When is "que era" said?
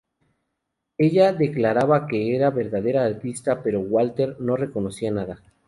2.07-2.45